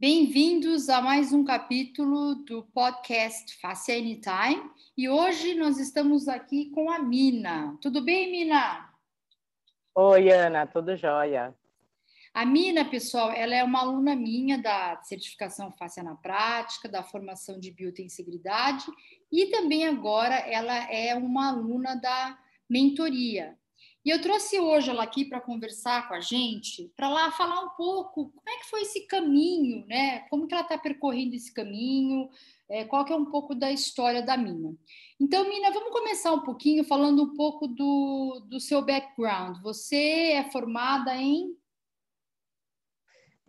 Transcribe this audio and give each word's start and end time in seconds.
Bem-vindos 0.00 0.88
a 0.88 1.02
mais 1.02 1.30
um 1.30 1.44
capítulo 1.44 2.34
do 2.36 2.62
podcast 2.72 3.54
Face 3.60 3.92
Anytime 3.92 4.70
e 4.96 5.10
hoje 5.10 5.54
nós 5.54 5.78
estamos 5.78 6.26
aqui 6.26 6.70
com 6.70 6.90
a 6.90 6.98
Mina. 6.98 7.76
Tudo 7.82 8.02
bem, 8.02 8.30
Mina? 8.30 8.88
Oi, 9.94 10.32
Ana, 10.32 10.66
tudo 10.66 10.96
jóia. 10.96 11.54
A 12.32 12.46
Mina, 12.46 12.82
pessoal, 12.82 13.30
ela 13.30 13.54
é 13.54 13.62
uma 13.62 13.80
aluna 13.80 14.16
minha 14.16 14.56
da 14.56 14.98
certificação 15.02 15.70
Face 15.72 16.02
na 16.02 16.14
Prática, 16.14 16.88
da 16.88 17.02
formação 17.02 17.60
de 17.60 17.70
Biotenseguridade 17.70 18.86
e 19.30 19.48
também 19.48 19.86
agora 19.86 20.34
ela 20.34 20.90
é 20.90 21.14
uma 21.14 21.50
aluna 21.50 21.94
da 21.94 22.38
mentoria. 22.70 23.54
E 24.04 24.08
eu 24.08 24.20
trouxe 24.22 24.58
hoje 24.58 24.88
ela 24.88 25.02
aqui 25.02 25.26
para 25.26 25.40
conversar 25.40 26.08
com 26.08 26.14
a 26.14 26.20
gente, 26.20 26.90
para 26.96 27.08
lá 27.08 27.30
falar 27.32 27.60
um 27.60 27.68
pouco 27.70 28.30
como 28.30 28.48
é 28.48 28.58
que 28.58 28.70
foi 28.70 28.82
esse 28.82 29.06
caminho, 29.06 29.84
né? 29.86 30.20
Como 30.30 30.46
que 30.46 30.54
ela 30.54 30.62
está 30.62 30.78
percorrendo 30.78 31.34
esse 31.34 31.52
caminho, 31.52 32.30
é, 32.68 32.84
qual 32.84 33.04
que 33.04 33.12
é 33.12 33.16
um 33.16 33.26
pouco 33.26 33.54
da 33.54 33.70
história 33.70 34.22
da 34.22 34.38
Mina. 34.38 34.74
Então, 35.20 35.46
Mina, 35.46 35.70
vamos 35.70 35.90
começar 35.92 36.32
um 36.32 36.40
pouquinho 36.40 36.82
falando 36.82 37.24
um 37.24 37.34
pouco 37.34 37.68
do, 37.68 38.46
do 38.48 38.58
seu 38.58 38.80
background. 38.80 39.58
Você 39.62 40.32
é 40.32 40.50
formada 40.50 41.14
em 41.14 41.54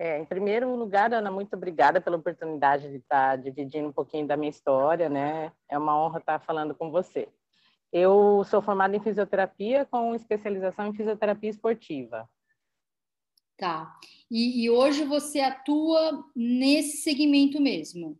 é, 0.03 0.17
em 0.17 0.25
primeiro 0.25 0.75
lugar, 0.75 1.13
Ana, 1.13 1.29
muito 1.29 1.55
obrigada 1.55 2.01
pela 2.01 2.17
oportunidade 2.17 2.89
de 2.89 2.97
estar 2.97 3.37
dividindo 3.37 3.87
um 3.87 3.93
pouquinho 3.93 4.25
da 4.25 4.35
minha 4.35 4.49
história, 4.49 5.07
né? 5.07 5.51
É 5.69 5.77
uma 5.77 5.95
honra 5.95 6.17
estar 6.17 6.39
falando 6.39 6.73
com 6.73 6.89
você. 6.89 7.29
Eu 7.91 8.43
sou 8.45 8.61
formada 8.61 8.95
em 8.95 9.01
fisioterapia 9.01 9.85
com 9.85 10.15
especialização 10.15 10.87
em 10.87 10.93
fisioterapia 10.93 11.49
esportiva. 11.49 12.29
Tá. 13.57 13.93
E, 14.29 14.63
e 14.63 14.69
hoje 14.69 15.03
você 15.03 15.39
atua 15.39 16.23
nesse 16.35 16.97
segmento 16.97 17.61
mesmo? 17.61 18.17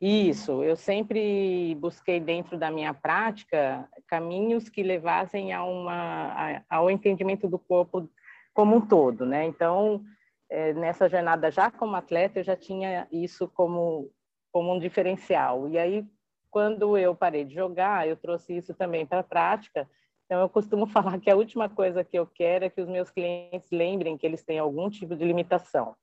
Isso, 0.00 0.62
eu 0.62 0.76
sempre 0.76 1.74
busquei 1.80 2.20
dentro 2.20 2.56
da 2.56 2.70
minha 2.70 2.94
prática 2.94 3.88
caminhos 4.06 4.68
que 4.68 4.80
levassem 4.80 5.52
a 5.52 5.64
uma, 5.64 6.32
a, 6.32 6.62
ao 6.70 6.88
entendimento 6.88 7.48
do 7.48 7.58
corpo 7.58 8.08
como 8.54 8.76
um 8.76 8.80
todo, 8.80 9.26
né? 9.26 9.44
Então, 9.44 10.04
é, 10.48 10.72
nessa 10.72 11.08
jornada 11.08 11.50
já 11.50 11.68
como 11.68 11.96
atleta, 11.96 12.38
eu 12.38 12.44
já 12.44 12.54
tinha 12.54 13.08
isso 13.10 13.48
como, 13.48 14.08
como 14.52 14.72
um 14.72 14.78
diferencial. 14.78 15.68
E 15.68 15.76
aí, 15.76 16.06
quando 16.50 16.96
eu 16.96 17.14
parei 17.14 17.44
de 17.44 17.54
jogar, 17.54 18.06
eu 18.06 18.16
trouxe 18.16 18.56
isso 18.56 18.74
também 18.74 19.06
para 19.06 19.20
a 19.20 19.24
prática. 19.24 19.88
Então, 20.24 20.40
eu 20.40 20.48
costumo 20.48 20.86
falar 20.88 21.18
que 21.18 21.30
a 21.30 21.36
última 21.36 21.68
coisa 21.68 22.04
que 22.04 22.18
eu 22.18 22.26
quero 22.26 22.64
é 22.64 22.70
que 22.70 22.80
os 22.80 22.88
meus 22.88 23.10
clientes 23.10 23.70
lembrem 23.70 24.16
que 24.16 24.26
eles 24.26 24.44
têm 24.44 24.58
algum 24.58 24.90
tipo 24.90 25.16
de 25.16 25.24
limitação, 25.24 25.96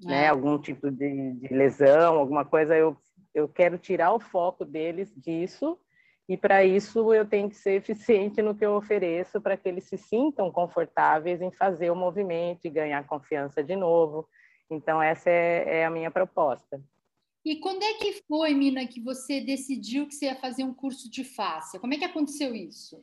né? 0.00 0.14
é. 0.14 0.20
né? 0.22 0.28
Algum 0.28 0.58
tipo 0.58 0.90
de, 0.90 1.32
de, 1.34 1.54
lesão, 1.54 2.18
alguma 2.18 2.44
coisa. 2.44 2.76
Eu, 2.76 2.96
eu 3.34 3.48
quero 3.48 3.78
tirar 3.78 4.12
o 4.12 4.20
foco 4.20 4.64
deles 4.64 5.12
disso 5.16 5.78
e 6.28 6.36
para 6.36 6.62
isso 6.62 7.14
eu 7.14 7.24
tenho 7.24 7.48
que 7.48 7.56
ser 7.56 7.72
eficiente 7.72 8.42
no 8.42 8.54
que 8.54 8.64
eu 8.64 8.74
ofereço 8.74 9.40
para 9.40 9.56
que 9.56 9.66
eles 9.66 9.84
se 9.84 9.96
sintam 9.96 10.52
confortáveis 10.52 11.40
em 11.40 11.50
fazer 11.50 11.90
o 11.90 11.96
movimento 11.96 12.66
e 12.66 12.70
ganhar 12.70 13.06
confiança 13.06 13.62
de 13.62 13.74
novo. 13.74 14.28
Então, 14.70 15.00
essa 15.00 15.30
é, 15.30 15.78
é 15.78 15.84
a 15.86 15.90
minha 15.90 16.10
proposta. 16.10 16.78
E 17.44 17.56
quando 17.60 17.82
é 17.82 17.94
que 17.94 18.22
foi, 18.26 18.52
Mina, 18.54 18.86
que 18.86 19.00
você 19.00 19.40
decidiu 19.40 20.06
que 20.06 20.14
você 20.14 20.26
ia 20.26 20.36
fazer 20.36 20.64
um 20.64 20.74
curso 20.74 21.10
de 21.10 21.24
fáscia? 21.24 21.80
Como 21.80 21.94
é 21.94 21.96
que 21.96 22.04
aconteceu 22.04 22.54
isso? 22.54 23.02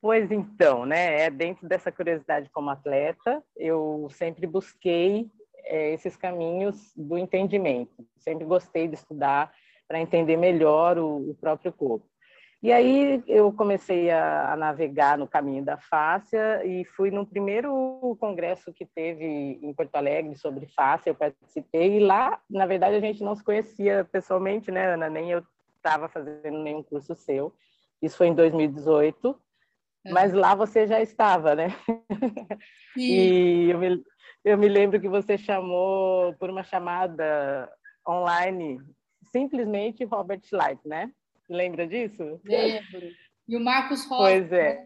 Pois 0.00 0.30
então, 0.30 0.84
né? 0.84 1.22
É 1.22 1.30
dentro 1.30 1.66
dessa 1.66 1.90
curiosidade 1.90 2.50
como 2.50 2.70
atleta, 2.70 3.42
eu 3.56 4.08
sempre 4.10 4.46
busquei 4.46 5.30
é, 5.64 5.94
esses 5.94 6.16
caminhos 6.16 6.92
do 6.94 7.16
entendimento. 7.16 8.06
Sempre 8.18 8.44
gostei 8.44 8.86
de 8.86 8.94
estudar 8.94 9.54
para 9.88 10.00
entender 10.00 10.36
melhor 10.36 10.98
o, 10.98 11.30
o 11.30 11.34
próprio 11.34 11.72
corpo. 11.72 12.06
E 12.64 12.72
aí 12.72 13.22
eu 13.26 13.52
comecei 13.52 14.10
a, 14.10 14.54
a, 14.54 14.56
navegar 14.56 15.18
no 15.18 15.28
caminho 15.28 15.62
da 15.62 15.76
fáscia 15.76 16.64
e 16.64 16.82
fui 16.86 17.10
no 17.10 17.26
primeiro 17.26 18.16
congresso 18.18 18.72
que 18.72 18.86
teve 18.86 19.26
em 19.62 19.74
Porto 19.74 19.94
Alegre 19.96 20.34
sobre 20.34 20.66
fáscia, 20.68 21.10
eu 21.10 21.14
participei 21.14 21.98
e 21.98 22.00
lá, 22.00 22.40
na 22.48 22.64
verdade, 22.64 22.96
a 22.96 23.00
gente 23.00 23.22
não 23.22 23.36
se 23.36 23.44
conhecia 23.44 24.08
pessoalmente, 24.10 24.70
né, 24.70 24.94
Ana? 24.94 25.10
Nem 25.10 25.30
eu 25.30 25.44
estava 25.76 26.08
fazendo 26.08 26.62
nenhum 26.62 26.82
curso 26.82 27.14
seu. 27.14 27.52
Isso 28.00 28.16
foi 28.16 28.28
em 28.28 28.34
2018, 28.34 29.38
mas 30.06 30.32
lá 30.32 30.54
você 30.54 30.86
já 30.86 31.02
estava, 31.02 31.54
né? 31.54 31.66
e 32.96 33.68
eu 33.68 33.78
me, 33.78 34.02
eu 34.42 34.56
me 34.56 34.68
lembro 34.70 34.98
que 34.98 35.08
você 35.08 35.36
chamou 35.36 36.32
por 36.36 36.48
uma 36.48 36.62
chamada 36.62 37.70
online 38.08 38.80
simplesmente 39.30 40.02
Robert 40.06 40.40
Light, 40.50 40.80
né? 40.88 41.12
Lembra 41.48 41.86
disso? 41.86 42.40
Lembro. 42.44 43.08
E 43.46 43.56
o 43.56 43.60
Marcos 43.60 44.04
Rosman. 44.06 44.18
Pois 44.18 44.52
é. 44.52 44.84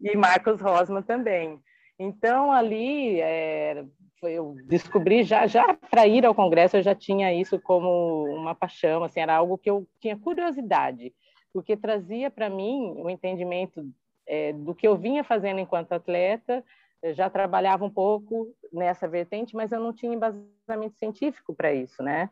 E 0.00 0.16
Marcos 0.16 0.60
Rosman 0.60 1.02
também. 1.02 1.60
Então, 1.98 2.50
ali, 2.50 3.20
é, 3.20 3.84
eu 4.22 4.56
descobri, 4.66 5.22
já, 5.22 5.46
já 5.46 5.74
para 5.90 6.06
ir 6.06 6.24
ao 6.26 6.34
congresso, 6.34 6.76
eu 6.76 6.82
já 6.82 6.94
tinha 6.94 7.32
isso 7.32 7.60
como 7.60 8.24
uma 8.34 8.54
paixão, 8.54 9.04
assim, 9.04 9.20
era 9.20 9.36
algo 9.36 9.58
que 9.58 9.70
eu 9.70 9.86
tinha 10.00 10.18
curiosidade, 10.18 11.14
porque 11.52 11.76
trazia 11.76 12.30
para 12.30 12.50
mim 12.50 12.94
o 12.96 13.08
entendimento 13.08 13.86
é, 14.26 14.52
do 14.52 14.74
que 14.74 14.88
eu 14.88 14.96
vinha 14.96 15.22
fazendo 15.22 15.60
enquanto 15.60 15.92
atleta, 15.92 16.64
eu 17.02 17.14
já 17.14 17.28
trabalhava 17.28 17.84
um 17.84 17.90
pouco 17.90 18.48
nessa 18.72 19.06
vertente, 19.06 19.54
mas 19.54 19.70
eu 19.70 19.78
não 19.78 19.92
tinha 19.92 20.14
embasamento 20.14 20.96
científico 20.98 21.54
para 21.54 21.72
isso, 21.72 22.02
né? 22.02 22.30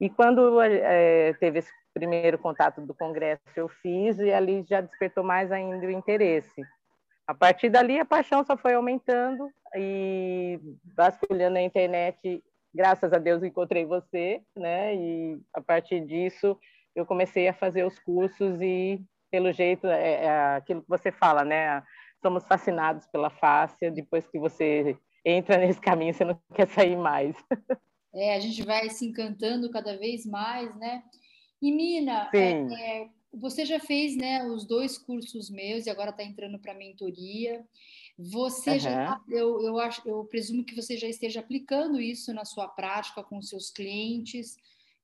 E 0.00 0.10
quando 0.10 0.60
é, 0.60 1.32
teve 1.34 1.60
esse 1.60 1.72
primeiro 1.98 2.38
contato 2.38 2.80
do 2.80 2.94
congresso, 2.94 3.42
eu 3.56 3.68
fiz 3.68 4.18
e 4.20 4.32
ali 4.32 4.64
já 4.68 4.80
despertou 4.80 5.24
mais 5.24 5.50
ainda 5.50 5.84
o 5.84 5.90
interesse. 5.90 6.62
A 7.26 7.34
partir 7.34 7.68
dali, 7.68 7.98
a 7.98 8.04
paixão 8.04 8.44
só 8.44 8.56
foi 8.56 8.74
aumentando 8.74 9.50
e 9.76 10.60
vasculhando 10.96 11.58
a 11.58 11.62
internet, 11.62 12.42
graças 12.72 13.12
a 13.12 13.18
Deus 13.18 13.42
encontrei 13.42 13.84
você, 13.84 14.40
né? 14.56 14.94
E 14.94 15.40
a 15.52 15.60
partir 15.60 16.00
disso, 16.06 16.56
eu 16.94 17.04
comecei 17.04 17.48
a 17.48 17.52
fazer 17.52 17.84
os 17.84 17.98
cursos 17.98 18.62
e, 18.62 19.04
pelo 19.30 19.52
jeito, 19.52 19.88
é, 19.88 20.24
é 20.24 20.56
aquilo 20.56 20.82
que 20.82 20.88
você 20.88 21.10
fala, 21.10 21.44
né? 21.44 21.82
Somos 22.22 22.46
fascinados 22.46 23.06
pela 23.08 23.28
face, 23.28 23.90
depois 23.90 24.26
que 24.28 24.38
você 24.38 24.96
entra 25.24 25.58
nesse 25.58 25.80
caminho, 25.80 26.14
você 26.14 26.24
não 26.24 26.40
quer 26.54 26.68
sair 26.68 26.96
mais. 26.96 27.36
É, 28.14 28.34
a 28.36 28.40
gente 28.40 28.62
vai 28.62 28.88
se 28.88 29.04
encantando 29.04 29.70
cada 29.70 29.98
vez 29.98 30.24
mais, 30.24 30.74
né? 30.76 31.02
E 31.60 31.72
Mina, 31.72 32.30
é, 32.32 32.52
é, 32.52 33.08
você 33.32 33.64
já 33.64 33.80
fez 33.80 34.16
né, 34.16 34.44
os 34.44 34.64
dois 34.64 34.96
cursos 34.96 35.50
meus 35.50 35.86
e 35.86 35.90
agora 35.90 36.10
está 36.10 36.22
entrando 36.22 36.58
para 36.58 36.72
a 36.72 36.76
mentoria. 36.76 37.64
Você 38.18 38.72
uhum. 38.72 38.78
já, 38.78 39.20
eu, 39.28 39.62
eu, 39.62 39.78
acho, 39.78 40.06
eu 40.08 40.24
presumo 40.24 40.64
que 40.64 40.74
você 40.74 40.96
já 40.96 41.08
esteja 41.08 41.40
aplicando 41.40 42.00
isso 42.00 42.32
na 42.32 42.44
sua 42.44 42.68
prática 42.68 43.22
com 43.22 43.40
seus 43.40 43.70
clientes. 43.70 44.56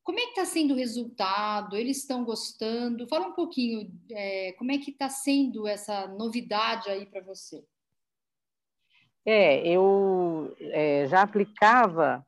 Como 0.03 0.19
é 0.19 0.23
que 0.23 0.31
está 0.31 0.45
sendo 0.45 0.75
o 0.75 0.77
resultado? 0.77 1.77
Eles 1.77 1.99
estão 1.99 2.25
gostando? 2.25 3.07
Fala 3.07 3.29
um 3.29 3.33
pouquinho, 3.33 3.91
é, 4.11 4.53
como 4.53 4.73
é 4.73 4.79
que 4.79 4.91
está 4.91 5.09
sendo 5.09 5.67
essa 5.67 6.07
novidade 6.09 6.91
aí 6.91 7.07
para 7.07 7.23
você? 7.23 7.65
É, 9.27 9.67
eu 9.67 10.55
é, 10.61 11.07
já 11.09 11.23
aplicava 11.23 12.27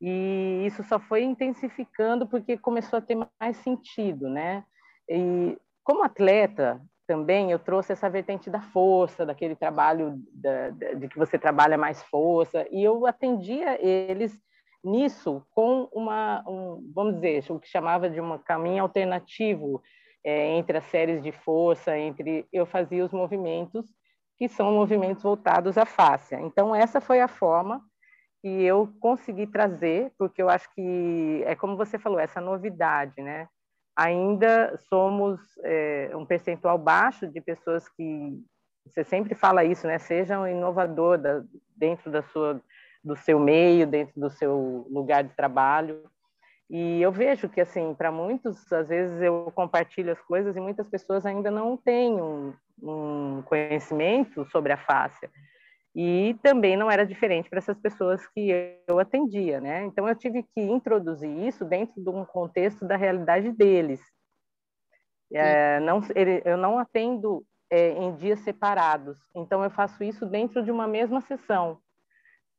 e 0.00 0.64
isso 0.66 0.82
só 0.84 0.98
foi 0.98 1.22
intensificando 1.22 2.26
porque 2.26 2.56
começou 2.56 2.98
a 2.98 3.02
ter 3.02 3.16
mais 3.40 3.56
sentido, 3.58 4.28
né? 4.28 4.64
E 5.08 5.58
como 5.84 6.02
atleta 6.02 6.80
também 7.06 7.50
eu 7.50 7.58
trouxe 7.58 7.92
essa 7.92 8.08
vertente 8.08 8.48
da 8.48 8.60
força, 8.60 9.26
daquele 9.26 9.56
trabalho 9.56 10.14
da, 10.32 10.70
de 10.70 11.08
que 11.08 11.18
você 11.18 11.36
trabalha 11.36 11.76
mais 11.76 12.02
força, 12.04 12.66
e 12.70 12.84
eu 12.84 13.04
atendia 13.04 13.84
eles 13.84 14.38
nisso 14.82 15.44
com 15.50 15.88
uma, 15.92 16.42
um, 16.48 16.88
vamos 16.94 17.16
dizer, 17.16 17.44
o 17.50 17.58
que 17.58 17.68
chamava 17.68 18.08
de 18.08 18.20
um 18.20 18.38
caminho 18.38 18.82
alternativo 18.82 19.82
é, 20.24 20.52
entre 20.56 20.78
as 20.78 20.84
séries 20.84 21.22
de 21.22 21.32
força, 21.32 21.98
entre 21.98 22.46
eu 22.52 22.64
fazia 22.64 23.04
os 23.04 23.12
movimentos 23.12 23.86
que 24.38 24.48
são 24.48 24.72
movimentos 24.72 25.22
voltados 25.22 25.76
à 25.76 25.84
fáscia. 25.84 26.40
Então 26.40 26.74
essa 26.74 27.00
foi 27.00 27.20
a 27.20 27.28
forma 27.28 27.82
que 28.40 28.48
eu 28.62 28.92
consegui 29.00 29.46
trazer, 29.46 30.12
porque 30.18 30.42
eu 30.42 30.48
acho 30.48 30.72
que 30.74 31.42
é 31.46 31.54
como 31.54 31.76
você 31.76 31.98
falou, 31.98 32.18
essa 32.18 32.40
novidade, 32.40 33.20
né? 33.22 33.48
Ainda 33.94 34.78
somos 34.88 35.40
é, 35.62 36.10
um 36.14 36.24
percentual 36.24 36.78
baixo 36.78 37.26
de 37.26 37.40
pessoas 37.40 37.88
que 37.88 38.42
você 38.86 39.04
sempre 39.04 39.34
fala 39.34 39.64
isso, 39.64 39.86
né? 39.86 39.98
Seja 39.98 40.40
um 40.40 40.46
inovador 40.46 41.18
da, 41.18 41.42
dentro 41.76 42.10
da 42.10 42.22
sua, 42.22 42.60
do 43.04 43.14
seu 43.14 43.38
meio, 43.38 43.86
dentro 43.86 44.18
do 44.18 44.30
seu 44.30 44.86
lugar 44.90 45.22
de 45.22 45.34
trabalho. 45.34 46.02
E 46.68 47.02
eu 47.02 47.10
vejo 47.10 47.48
que, 47.48 47.60
assim, 47.60 47.94
para 47.94 48.12
muitos, 48.12 48.72
às 48.72 48.88
vezes 48.88 49.20
eu 49.20 49.52
compartilho 49.54 50.12
as 50.12 50.20
coisas 50.22 50.56
e 50.56 50.60
muitas 50.60 50.88
pessoas 50.88 51.26
ainda 51.26 51.50
não 51.50 51.76
têm 51.76 52.20
um, 52.20 52.54
um 52.82 53.42
conhecimento 53.42 54.46
sobre 54.46 54.72
a 54.72 54.76
fáscia. 54.76 55.28
E 55.94 56.38
também 56.42 56.76
não 56.76 56.90
era 56.90 57.04
diferente 57.04 57.50
para 57.50 57.58
essas 57.58 57.78
pessoas 57.78 58.24
que 58.28 58.50
eu 58.86 58.98
atendia, 58.98 59.60
né? 59.60 59.84
Então 59.84 60.08
eu 60.08 60.14
tive 60.14 60.42
que 60.42 60.60
introduzir 60.60 61.30
isso 61.46 61.64
dentro 61.64 62.00
de 62.00 62.08
um 62.08 62.24
contexto 62.24 62.86
da 62.86 62.96
realidade 62.96 63.50
deles. 63.50 64.00
É, 65.32 65.80
não, 65.80 66.00
eu 66.44 66.56
não 66.56 66.78
atendo 66.78 67.44
é, 67.70 67.90
em 67.90 68.14
dias 68.16 68.40
separados, 68.40 69.16
então 69.34 69.62
eu 69.62 69.70
faço 69.70 70.02
isso 70.02 70.26
dentro 70.26 70.62
de 70.62 70.70
uma 70.70 70.88
mesma 70.88 71.20
sessão. 71.20 71.78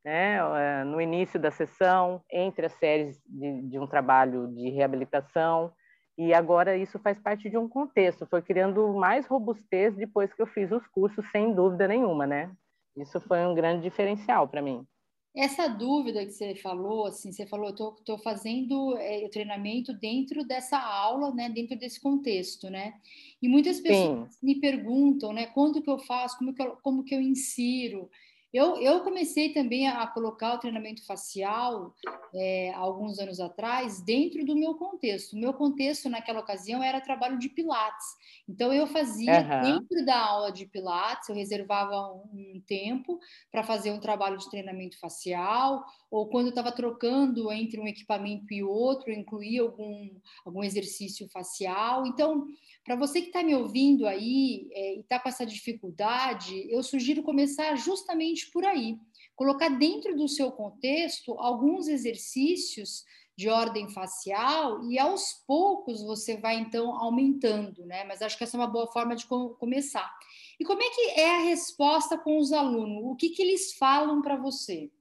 Né? 0.03 0.37
É, 0.37 0.83
no 0.83 0.99
início 0.99 1.39
da 1.39 1.51
sessão, 1.51 2.23
entre 2.31 2.65
as 2.65 2.73
séries 2.73 3.21
de, 3.25 3.61
de 3.63 3.79
um 3.79 3.85
trabalho 3.85 4.47
de 4.47 4.69
reabilitação, 4.69 5.71
e 6.17 6.33
agora 6.33 6.75
isso 6.75 6.99
faz 6.99 7.19
parte 7.19 7.49
de 7.49 7.57
um 7.57 7.67
contexto, 7.67 8.27
foi 8.27 8.41
criando 8.41 8.93
mais 8.93 9.25
robustez 9.27 9.95
depois 9.95 10.33
que 10.33 10.41
eu 10.41 10.47
fiz 10.47 10.71
os 10.71 10.85
cursos, 10.87 11.25
sem 11.31 11.53
dúvida 11.53 11.87
nenhuma, 11.87 12.25
né? 12.25 12.51
Isso 12.97 13.19
foi 13.21 13.45
um 13.45 13.55
grande 13.55 13.83
diferencial 13.83 14.47
para 14.47 14.61
mim. 14.61 14.85
Essa 15.33 15.69
dúvida 15.69 16.25
que 16.25 16.31
você 16.31 16.55
falou, 16.55 17.05
assim, 17.05 17.31
você 17.31 17.45
falou, 17.45 17.69
estou 17.69 17.93
tô, 17.93 18.03
tô, 18.03 18.17
fazendo 18.17 18.97
é, 18.97 19.25
o 19.25 19.29
treinamento 19.29 19.93
dentro 19.93 20.43
dessa 20.45 20.77
aula, 20.77 21.33
né, 21.33 21.49
dentro 21.49 21.77
desse 21.79 22.01
contexto, 22.01 22.69
né? 22.69 22.95
E 23.41 23.47
muitas 23.47 23.79
pessoas 23.79 24.09
Sim. 24.09 24.27
me 24.43 24.59
perguntam, 24.59 25.31
né, 25.31 25.45
quando 25.47 25.81
que 25.81 25.89
eu 25.89 25.97
faço, 25.99 26.37
como 26.37 26.53
que 26.53 26.61
eu, 26.61 26.75
como 26.83 27.03
que 27.05 27.15
eu 27.15 27.21
insiro? 27.21 28.09
Eu, 28.53 28.75
eu 28.77 28.99
comecei 29.01 29.53
também 29.53 29.87
a 29.87 30.05
colocar 30.07 30.55
o 30.55 30.57
treinamento 30.57 31.05
facial 31.05 31.95
é, 32.33 32.73
alguns 32.73 33.17
anos 33.17 33.39
atrás 33.39 34.01
dentro 34.01 34.45
do 34.45 34.55
meu 34.55 34.75
contexto. 34.75 35.33
O 35.33 35.39
meu 35.39 35.53
contexto 35.53 36.09
naquela 36.09 36.41
ocasião 36.41 36.83
era 36.83 36.99
trabalho 36.99 37.39
de 37.39 37.47
Pilates. 37.47 38.05
Então 38.47 38.73
eu 38.73 38.85
fazia 38.87 39.41
uhum. 39.41 39.61
dentro 39.61 40.05
da 40.05 40.19
aula 40.19 40.51
de 40.51 40.65
Pilates, 40.65 41.29
eu 41.29 41.35
reservava 41.35 42.11
um, 42.11 42.61
tempo 42.67 43.19
para 43.51 43.63
fazer 43.63 43.91
um 43.91 43.99
trabalho 43.99 44.37
de 44.37 44.49
treinamento 44.49 44.99
facial, 44.99 45.83
ou 46.09 46.27
quando 46.27 46.47
eu 46.47 46.49
estava 46.49 46.71
trocando 46.71 47.51
entre 47.51 47.79
um 47.79 47.87
equipamento 47.87 48.53
e 48.53 48.63
outro, 48.63 49.09
eu 49.09 49.17
incluía 49.17 49.61
algum, 49.61 50.09
algum 50.45 50.63
exercício 50.63 51.27
facial. 51.29 52.05
Então, 52.05 52.47
para 52.83 52.95
você 52.95 53.21
que 53.21 53.27
está 53.27 53.43
me 53.43 53.55
ouvindo 53.55 54.07
aí 54.07 54.67
é, 54.71 54.95
e 54.95 54.99
está 54.99 55.19
com 55.19 55.29
essa 55.29 55.45
dificuldade, 55.45 56.67
eu 56.69 56.81
sugiro 56.83 57.23
começar 57.23 57.75
justamente 57.75 58.40
por 58.45 58.63
aí. 58.65 58.97
Colocar 59.35 59.69
dentro 59.69 60.15
do 60.15 60.27
seu 60.27 60.51
contexto 60.51 61.33
alguns 61.39 61.87
exercícios 61.87 63.03
de 63.37 63.49
ordem 63.49 63.89
facial 63.89 64.83
e 64.83 64.99
aos 64.99 65.33
poucos 65.47 66.03
você 66.03 66.37
vai 66.37 66.55
então 66.55 66.95
aumentando, 66.95 67.85
né? 67.85 68.03
Mas 68.03 68.21
acho 68.21 68.37
que 68.37 68.43
essa 68.43 68.55
é 68.55 68.59
uma 68.59 68.67
boa 68.67 68.87
forma 68.91 69.15
de 69.15 69.25
começar. 69.25 70.11
E 70.59 70.63
como 70.63 70.81
é 70.81 70.89
que 70.89 71.19
é 71.19 71.37
a 71.37 71.43
resposta 71.43 72.17
com 72.17 72.37
os 72.37 72.53
alunos? 72.53 73.03
O 73.03 73.15
que, 73.15 73.29
que 73.29 73.41
eles 73.41 73.73
falam 73.73 74.21
para 74.21 74.35
você? 74.35 74.91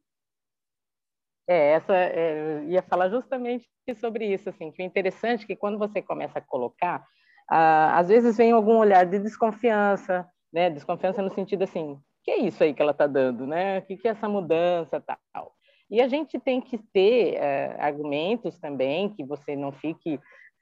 É, 1.46 1.72
essa 1.72 1.94
é, 1.94 2.64
ia 2.66 2.82
falar 2.82 3.10
justamente 3.10 3.68
sobre 3.98 4.32
isso, 4.32 4.48
assim, 4.48 4.70
que 4.70 4.82
o 4.82 4.86
interessante 4.86 5.44
é 5.44 5.46
que 5.48 5.56
quando 5.56 5.76
você 5.78 6.00
começa 6.00 6.38
a 6.38 6.42
colocar, 6.42 7.04
ah, 7.50 7.98
às 7.98 8.08
vezes 8.08 8.36
vem 8.36 8.52
algum 8.52 8.78
olhar 8.78 9.04
de 9.04 9.18
desconfiança, 9.18 10.26
né? 10.52 10.70
Desconfiança 10.70 11.20
no 11.20 11.34
sentido 11.34 11.64
assim, 11.64 12.00
que 12.22 12.30
é 12.30 12.38
isso 12.38 12.62
aí 12.62 12.74
que 12.74 12.82
ela 12.82 12.92
está 12.92 13.06
dando, 13.06 13.46
né? 13.46 13.78
O 13.78 13.82
que, 13.82 13.96
que 13.96 14.08
é 14.08 14.10
essa 14.10 14.28
mudança 14.28 15.00
tal? 15.00 15.52
E 15.90 16.00
a 16.00 16.08
gente 16.08 16.38
tem 16.38 16.60
que 16.60 16.78
ter 16.78 17.34
uh, 17.34 17.80
argumentos 17.80 18.58
também, 18.58 19.08
que 19.08 19.24
você 19.24 19.56
não 19.56 19.72
fique 19.72 20.20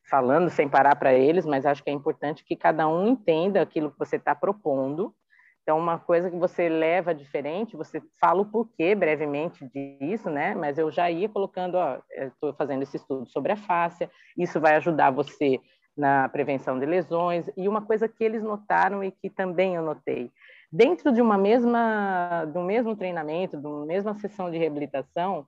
falando 0.08 0.48
sem 0.48 0.68
parar 0.68 0.96
para 0.96 1.12
eles, 1.12 1.44
mas 1.44 1.66
acho 1.66 1.84
que 1.84 1.90
é 1.90 1.92
importante 1.92 2.44
que 2.44 2.56
cada 2.56 2.88
um 2.88 3.08
entenda 3.08 3.60
aquilo 3.60 3.90
que 3.90 3.98
você 3.98 4.16
está 4.16 4.34
propondo. 4.34 5.14
Então, 5.62 5.78
uma 5.78 5.98
coisa 5.98 6.30
que 6.30 6.36
você 6.38 6.66
leva 6.66 7.14
diferente, 7.14 7.76
você 7.76 8.02
fala 8.18 8.40
o 8.40 8.46
porquê 8.46 8.94
brevemente 8.94 9.68
disso, 9.68 10.30
né? 10.30 10.54
Mas 10.54 10.78
eu 10.78 10.90
já 10.90 11.10
ia 11.10 11.28
colocando, 11.28 11.74
ó, 11.74 11.98
estou 12.10 12.54
fazendo 12.54 12.82
esse 12.82 12.96
estudo 12.96 13.28
sobre 13.28 13.52
a 13.52 13.56
fáscia, 13.56 14.10
isso 14.34 14.58
vai 14.58 14.76
ajudar 14.76 15.10
você 15.10 15.60
na 15.94 16.26
prevenção 16.30 16.78
de 16.78 16.86
lesões. 16.86 17.50
E 17.54 17.68
uma 17.68 17.82
coisa 17.82 18.08
que 18.08 18.24
eles 18.24 18.42
notaram 18.42 19.04
e 19.04 19.10
que 19.10 19.28
também 19.28 19.74
eu 19.74 19.82
notei, 19.82 20.32
dentro 20.70 21.12
de 21.12 21.20
uma 21.20 21.38
mesma, 21.38 22.44
do 22.46 22.60
mesmo 22.60 22.96
treinamento, 22.96 23.56
de 23.56 23.66
uma 23.66 23.86
mesma 23.86 24.14
sessão 24.14 24.50
de 24.50 24.58
reabilitação, 24.58 25.46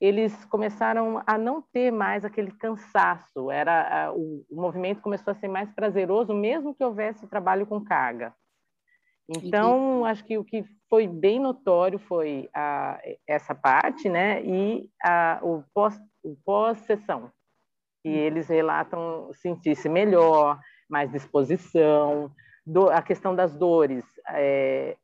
eles 0.00 0.44
começaram 0.44 1.22
a 1.26 1.36
não 1.36 1.60
ter 1.60 1.90
mais 1.90 2.24
aquele 2.24 2.52
cansaço. 2.52 3.50
Era 3.50 4.06
a, 4.06 4.12
o, 4.12 4.44
o, 4.48 4.60
movimento 4.60 5.00
começou 5.00 5.32
a 5.32 5.34
ser 5.34 5.48
mais 5.48 5.70
prazeroso, 5.72 6.32
mesmo 6.32 6.74
que 6.74 6.84
houvesse 6.84 7.26
trabalho 7.26 7.66
com 7.66 7.84
carga. 7.84 8.32
Então, 9.28 10.04
acho 10.04 10.24
que 10.24 10.38
o 10.38 10.44
que 10.44 10.64
foi 10.88 11.06
bem 11.06 11.38
notório 11.38 11.98
foi 11.98 12.48
a, 12.54 12.98
essa 13.26 13.54
parte, 13.54 14.08
né? 14.08 14.42
E 14.42 14.88
a, 15.02 15.40
o 15.42 15.62
pós, 15.74 16.00
o 16.22 16.36
pós-sessão, 16.44 17.30
que 18.02 18.08
eles 18.08 18.48
relatam 18.48 19.30
sentir-se 19.34 19.88
melhor, 19.88 20.58
mais 20.88 21.10
disposição, 21.10 22.30
do, 22.68 22.90
a 22.90 23.00
questão 23.00 23.34
das 23.34 23.56
dores. 23.56 24.04
É, 24.30 24.96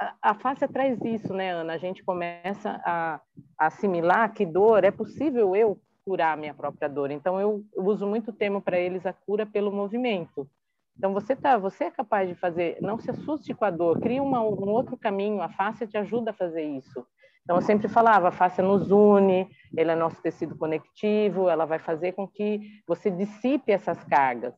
a, 0.00 0.14
a 0.30 0.34
face 0.34 0.66
traz 0.68 0.98
isso, 1.04 1.32
né, 1.34 1.52
Ana? 1.52 1.74
A 1.74 1.78
gente 1.78 2.02
começa 2.02 2.80
a, 2.84 3.20
a, 3.58 3.66
assimilar 3.66 4.32
que 4.32 4.46
dor 4.46 4.84
é 4.84 4.90
possível 4.90 5.54
eu 5.54 5.78
curar 6.04 6.32
a 6.32 6.36
minha 6.36 6.54
própria 6.54 6.88
dor. 6.88 7.10
Então 7.10 7.40
eu, 7.40 7.62
eu 7.74 7.84
uso 7.84 8.06
muito 8.06 8.32
termo 8.32 8.60
para 8.60 8.78
eles 8.78 9.04
a 9.06 9.12
cura 9.12 9.44
pelo 9.44 9.70
movimento. 9.70 10.48
Então 10.96 11.12
você 11.12 11.36
tá, 11.36 11.58
você 11.58 11.84
é 11.84 11.90
capaz 11.90 12.28
de 12.28 12.34
fazer, 12.34 12.78
não 12.80 12.98
se 12.98 13.10
assuste 13.10 13.52
com 13.52 13.64
a 13.64 13.70
dor, 13.70 14.00
cria 14.00 14.22
uma, 14.22 14.40
um 14.40 14.70
outro 14.70 14.96
caminho. 14.96 15.42
A 15.42 15.48
face 15.48 15.86
te 15.86 15.98
ajuda 15.98 16.30
a 16.30 16.34
fazer 16.34 16.62
isso. 16.62 17.06
Então, 17.42 17.56
eu 17.56 17.62
sempre 17.62 17.88
falava, 17.88 18.28
a 18.28 18.32
face 18.32 18.62
nos 18.62 18.90
une, 18.90 19.46
ele 19.76 19.90
é 19.90 19.94
nosso 19.94 20.20
tecido 20.22 20.56
conectivo, 20.56 21.50
ela 21.50 21.66
vai 21.66 21.78
fazer 21.78 22.12
com 22.12 22.26
que 22.26 22.80
você 22.86 23.10
dissipe 23.10 23.70
essas 23.70 24.02
cargas. 24.04 24.54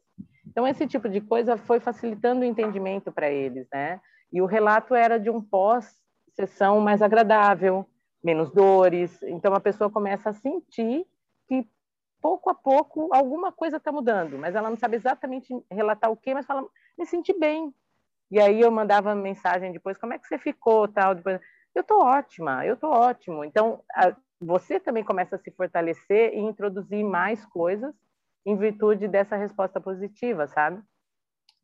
Então, 0.47 0.67
esse 0.67 0.87
tipo 0.87 1.09
de 1.09 1.21
coisa 1.21 1.57
foi 1.57 1.81
facilitando 1.81 2.43
o 2.43 2.45
entendimento 2.45 3.11
para 3.11 3.29
eles, 3.29 3.67
né? 3.73 4.01
E 4.33 4.41
o 4.41 4.47
relato 4.47 4.95
era 4.95 5.19
de 5.19 5.29
um 5.29 5.41
pós-sessão 5.41 6.81
mais 6.81 7.03
agradável, 7.03 7.85
menos 8.23 8.51
dores. 8.53 9.23
Então, 9.25 9.55
a 9.55 9.61
pessoa 9.61 9.91
começa 9.91 10.31
a 10.31 10.35
sentir 10.35 11.07
que, 11.49 11.69
pouco 12.21 12.49
a 12.49 12.55
pouco, 12.55 13.09
alguma 13.13 13.51
coisa 13.51 13.77
está 13.77 13.91
mudando, 13.91 14.39
mas 14.39 14.55
ela 14.55 14.71
não 14.71 14.77
sabe 14.77 14.97
exatamente 14.97 15.53
relatar 15.71 16.11
o 16.11 16.17
quê, 16.17 16.33
mas 16.33 16.47
fala, 16.47 16.67
me 16.97 17.05
senti 17.07 17.37
bem. 17.39 17.75
E 18.31 18.41
aí 18.41 18.61
eu 18.61 18.71
mandava 18.71 19.15
mensagem 19.15 19.73
depois, 19.73 19.99
como 19.99 20.13
é 20.13 20.19
que 20.19 20.27
você 20.27 20.39
ficou, 20.39 20.89
tal, 20.89 21.15
depois 21.15 21.41
eu 21.75 21.83
estou 21.83 22.03
ótima, 22.03 22.65
eu 22.65 22.75
estou 22.75 22.91
ótimo. 22.91 23.45
Então, 23.45 23.83
a, 23.95 24.17
você 24.41 24.81
também 24.81 25.05
começa 25.05 25.37
a 25.37 25.39
se 25.39 25.51
fortalecer 25.51 26.35
e 26.35 26.39
introduzir 26.39 27.05
mais 27.05 27.45
coisas 27.47 27.95
em 28.47 28.57
virtude 28.57 29.09
dessa 29.09 29.37
resposta 29.37 29.81
positiva, 29.81 30.47
sabe? 30.47 30.81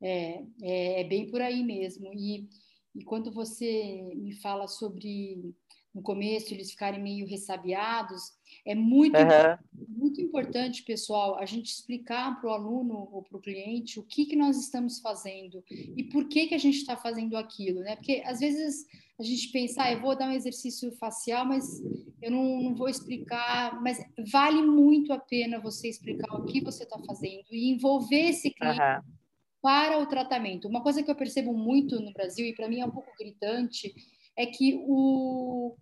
É, 0.02 0.42
é, 0.60 1.00
é 1.00 1.04
bem 1.04 1.30
por 1.30 1.40
aí 1.40 1.62
mesmo. 1.62 2.12
E, 2.12 2.48
e 2.94 3.04
quando 3.04 3.32
você 3.32 4.12
me 4.16 4.34
fala 4.40 4.66
sobre 4.66 5.54
no 5.94 6.02
começo 6.02 6.52
eles 6.52 6.70
ficarem 6.70 7.02
meio 7.02 7.26
ressabiados, 7.26 8.32
é 8.66 8.74
muito, 8.74 9.16
uhum. 9.16 9.86
muito 9.88 10.20
importante, 10.20 10.82
pessoal, 10.82 11.38
a 11.38 11.44
gente 11.44 11.66
explicar 11.66 12.40
para 12.40 12.50
o 12.50 12.52
aluno 12.52 13.08
ou 13.12 13.22
para 13.22 13.36
o 13.36 13.40
cliente 13.40 14.00
o 14.00 14.02
que, 14.02 14.24
que 14.24 14.34
nós 14.34 14.56
estamos 14.56 15.00
fazendo 15.00 15.62
e 15.70 16.02
por 16.04 16.28
que, 16.28 16.48
que 16.48 16.54
a 16.54 16.58
gente 16.58 16.78
está 16.78 16.96
fazendo 16.96 17.36
aquilo, 17.36 17.80
né? 17.80 17.96
Porque 17.96 18.22
às 18.24 18.40
vezes 18.40 18.86
a 19.22 19.24
gente 19.24 19.48
pensa, 19.48 19.84
ah, 19.84 19.92
eu 19.92 20.00
vou 20.00 20.16
dar 20.16 20.28
um 20.28 20.32
exercício 20.32 20.90
facial, 20.96 21.46
mas 21.46 21.80
eu 22.20 22.30
não, 22.30 22.62
não 22.62 22.74
vou 22.74 22.88
explicar, 22.88 23.80
mas 23.80 23.98
vale 24.30 24.60
muito 24.62 25.12
a 25.12 25.18
pena 25.18 25.60
você 25.60 25.88
explicar 25.88 26.34
o 26.34 26.44
que 26.44 26.60
você 26.60 26.82
está 26.82 26.98
fazendo 27.06 27.44
e 27.50 27.70
envolver 27.70 28.30
esse 28.30 28.50
cliente 28.50 28.80
uhum. 28.80 29.02
para 29.62 29.98
o 29.98 30.06
tratamento. 30.06 30.66
Uma 30.66 30.82
coisa 30.82 31.02
que 31.02 31.10
eu 31.10 31.14
percebo 31.14 31.52
muito 31.54 32.00
no 32.00 32.12
Brasil, 32.12 32.46
e 32.46 32.54
para 32.54 32.68
mim 32.68 32.80
é 32.80 32.86
um 32.86 32.90
pouco 32.90 33.10
gritante, 33.16 33.94
é 34.36 34.44
que 34.44 34.82
o, 34.86 35.76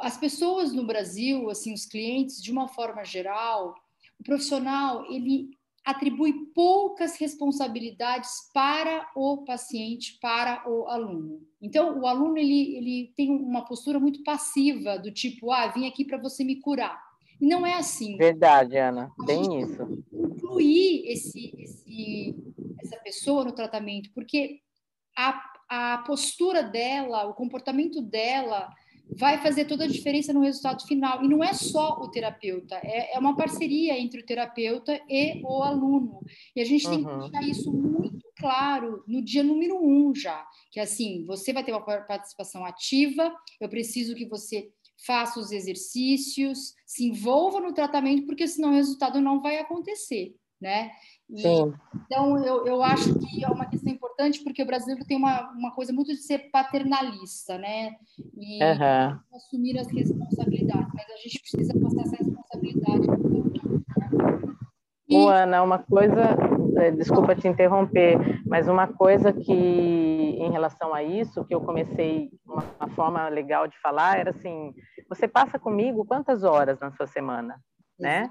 as 0.00 0.18
pessoas 0.18 0.72
no 0.72 0.84
Brasil, 0.84 1.48
assim, 1.50 1.72
os 1.72 1.86
clientes, 1.86 2.42
de 2.42 2.50
uma 2.50 2.66
forma 2.66 3.04
geral, 3.04 3.74
o 4.18 4.24
profissional, 4.24 5.06
ele 5.06 5.50
atribui 5.90 6.32
poucas 6.54 7.16
responsabilidades 7.16 8.30
para 8.52 9.10
o 9.14 9.44
paciente, 9.44 10.18
para 10.20 10.62
o 10.68 10.86
aluno. 10.86 11.40
Então, 11.60 12.00
o 12.00 12.06
aluno 12.06 12.38
ele, 12.38 12.76
ele 12.76 13.12
tem 13.16 13.30
uma 13.30 13.64
postura 13.64 13.98
muito 14.00 14.22
passiva, 14.22 14.98
do 14.98 15.12
tipo, 15.12 15.50
ah, 15.52 15.68
vim 15.68 15.86
aqui 15.86 16.04
para 16.04 16.18
você 16.18 16.42
me 16.42 16.56
curar. 16.56 17.00
E 17.40 17.46
não 17.46 17.66
é 17.66 17.74
assim. 17.74 18.16
Verdade, 18.16 18.76
Ana, 18.76 19.10
bem 19.26 19.62
isso. 19.62 20.04
Incluir 20.12 21.06
esse, 21.06 21.54
esse, 21.58 22.36
essa 22.82 22.96
pessoa 22.98 23.44
no 23.44 23.52
tratamento, 23.52 24.10
porque 24.14 24.60
a, 25.16 25.42
a 25.68 25.98
postura 25.98 26.62
dela, 26.62 27.26
o 27.26 27.34
comportamento 27.34 28.02
dela, 28.02 28.70
vai 29.16 29.38
fazer 29.38 29.64
toda 29.64 29.84
a 29.84 29.88
diferença 29.88 30.32
no 30.32 30.40
resultado 30.40 30.86
final. 30.86 31.24
E 31.24 31.28
não 31.28 31.42
é 31.42 31.52
só 31.52 31.98
o 32.00 32.08
terapeuta, 32.10 32.76
é, 32.82 33.14
é 33.14 33.18
uma 33.18 33.36
parceria 33.36 33.98
entre 33.98 34.20
o 34.20 34.26
terapeuta 34.26 35.00
e 35.08 35.40
o 35.44 35.62
aluno. 35.62 36.20
E 36.54 36.60
a 36.60 36.64
gente 36.64 36.86
uhum. 36.86 36.90
tem 36.92 37.04
que 37.04 37.10
uhum. 37.10 37.18
deixar 37.30 37.48
isso 37.48 37.72
muito 37.72 38.26
claro 38.36 39.04
no 39.06 39.22
dia 39.22 39.42
número 39.42 39.78
um 39.82 40.14
já, 40.14 40.46
que 40.70 40.80
assim, 40.80 41.24
você 41.26 41.52
vai 41.52 41.62
ter 41.62 41.72
uma 41.72 41.82
participação 41.82 42.64
ativa, 42.64 43.34
eu 43.60 43.68
preciso 43.68 44.14
que 44.14 44.26
você 44.26 44.70
faça 45.06 45.40
os 45.40 45.50
exercícios, 45.52 46.74
se 46.86 47.06
envolva 47.06 47.60
no 47.60 47.72
tratamento, 47.72 48.26
porque 48.26 48.46
senão 48.46 48.70
o 48.70 48.74
resultado 48.74 49.20
não 49.20 49.40
vai 49.40 49.58
acontecer, 49.58 50.34
né? 50.60 50.90
E, 51.32 51.42
Sim. 51.42 51.74
Então, 52.06 52.36
eu, 52.44 52.66
eu 52.66 52.82
acho 52.82 53.14
que 53.18 53.44
é 53.44 53.48
uma 53.48 53.66
questão 53.66 53.92
importante, 53.92 54.42
porque 54.42 54.62
o 54.62 54.66
brasileiro 54.66 55.04
tem 55.04 55.16
uma, 55.16 55.50
uma 55.52 55.70
coisa 55.72 55.92
muito 55.92 56.12
de 56.12 56.22
ser 56.22 56.50
paternalista, 56.50 57.56
né? 57.56 57.92
E 58.36 58.62
uhum. 58.62 59.18
assumir 59.34 59.78
as 59.78 59.90
responsabilidades, 59.92 60.92
mas 60.92 61.06
a 61.08 61.16
gente 61.16 61.40
precisa 61.40 61.72
passar 61.78 62.02
essa 62.02 62.16
responsabilidade. 62.16 63.06
E... 65.08 65.16
Ô, 65.16 65.28
Ana, 65.28 65.62
uma 65.62 65.78
coisa, 65.78 66.36
é, 66.76 66.90
desculpa 66.90 67.34
te 67.34 67.46
interromper, 67.46 68.16
mas 68.46 68.68
uma 68.68 68.88
coisa 68.88 69.32
que, 69.32 69.52
em 69.52 70.50
relação 70.50 70.92
a 70.92 71.02
isso, 71.02 71.44
que 71.44 71.54
eu 71.54 71.60
comecei, 71.60 72.30
uma, 72.44 72.64
uma 72.78 72.88
forma 72.90 73.28
legal 73.28 73.68
de 73.68 73.78
falar, 73.80 74.18
era 74.18 74.30
assim, 74.30 74.72
você 75.08 75.28
passa 75.28 75.58
comigo 75.58 76.04
quantas 76.04 76.42
horas 76.42 76.78
na 76.80 76.90
sua 76.92 77.06
semana? 77.06 77.56
Né? 78.00 78.28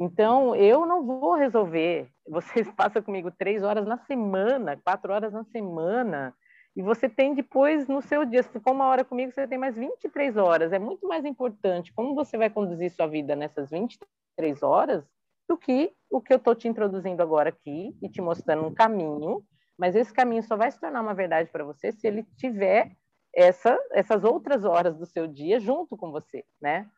Então, 0.00 0.54
eu 0.54 0.86
não 0.86 1.04
vou 1.04 1.34
resolver. 1.34 2.08
Vocês 2.28 2.70
passam 2.72 3.02
comigo 3.02 3.30
três 3.30 3.62
horas 3.62 3.86
na 3.86 3.98
semana, 3.98 4.76
quatro 4.76 5.12
horas 5.12 5.32
na 5.32 5.44
semana, 5.44 6.34
e 6.76 6.82
você 6.82 7.08
tem 7.08 7.34
depois 7.34 7.88
no 7.88 8.00
seu 8.00 8.24
dia, 8.24 8.40
se 8.40 8.60
for 8.60 8.70
uma 8.70 8.86
hora 8.86 9.04
comigo, 9.04 9.32
você 9.32 9.48
tem 9.48 9.58
mais 9.58 9.74
23 9.74 10.36
horas. 10.36 10.72
É 10.72 10.78
muito 10.78 11.08
mais 11.08 11.24
importante 11.24 11.92
como 11.92 12.14
você 12.14 12.38
vai 12.38 12.48
conduzir 12.48 12.88
sua 12.92 13.08
vida 13.08 13.34
nessas 13.34 13.70
23 13.70 14.62
horas 14.62 15.04
do 15.48 15.58
que 15.58 15.92
o 16.08 16.20
que 16.20 16.32
eu 16.32 16.36
estou 16.36 16.54
te 16.54 16.68
introduzindo 16.68 17.20
agora 17.20 17.48
aqui 17.48 17.96
e 18.00 18.08
te 18.08 18.20
mostrando 18.20 18.64
um 18.64 18.72
caminho, 18.72 19.42
mas 19.76 19.96
esse 19.96 20.12
caminho 20.12 20.42
só 20.44 20.56
vai 20.56 20.70
se 20.70 20.78
tornar 20.78 21.00
uma 21.00 21.14
verdade 21.14 21.50
para 21.50 21.64
você 21.64 21.90
se 21.90 22.06
ele 22.06 22.22
tiver 22.36 22.92
essa, 23.34 23.76
essas 23.92 24.22
outras 24.22 24.64
horas 24.64 24.96
do 24.96 25.06
seu 25.06 25.26
dia 25.26 25.58
junto 25.58 25.96
com 25.96 26.12
você, 26.12 26.44
né? 26.60 26.88